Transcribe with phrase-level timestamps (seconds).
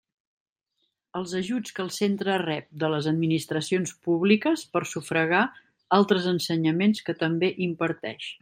[1.19, 5.45] Els ajuts que el centre rep de les administracions públiques per sufragar
[6.03, 8.33] altres ensenyaments que també imparteix.